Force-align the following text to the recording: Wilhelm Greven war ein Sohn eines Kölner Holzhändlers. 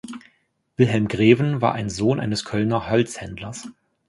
Wilhelm 0.77 1.07
Greven 1.07 1.61
war 1.61 1.73
ein 1.75 1.87
Sohn 1.91 2.19
eines 2.19 2.43
Kölner 2.43 2.89
Holzhändlers. 2.89 3.67